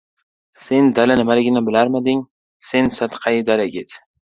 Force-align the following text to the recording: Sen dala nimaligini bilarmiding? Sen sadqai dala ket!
Sen 0.61 0.89
dala 1.01 1.19
nimaligini 1.21 1.63
bilarmiding? 1.69 2.27
Sen 2.73 2.95
sadqai 3.01 3.39
dala 3.53 3.75
ket! 3.79 4.07